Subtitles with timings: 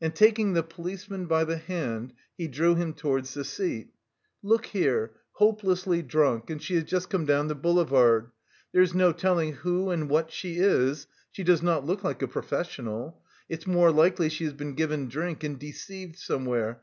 [0.00, 3.88] And taking the policeman by the hand he drew him towards the seat.
[4.40, 8.30] "Look here, hopelessly drunk, and she has just come down the boulevard.
[8.70, 12.28] There is no telling who and what she is, she does not look like a
[12.28, 13.20] professional.
[13.48, 16.82] It's more likely she has been given drink and deceived somewhere...